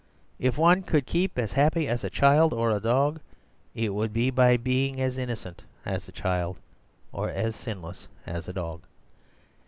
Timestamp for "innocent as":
5.19-6.07